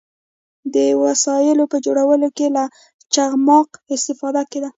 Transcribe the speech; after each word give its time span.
د 0.75 0.77
وسایلو 1.03 1.63
په 1.71 1.77
جوړولو 1.85 2.27
کې 2.37 2.47
له 2.55 2.63
چخماق 3.13 3.69
استفاده 3.95 4.41
کیده. 4.51 4.69